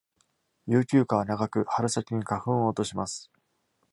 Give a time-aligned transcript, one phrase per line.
[0.65, 3.29] 雄球果は長く、春先に花粉を落とします。